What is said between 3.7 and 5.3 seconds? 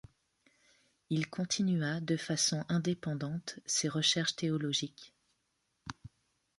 recherches théologiques.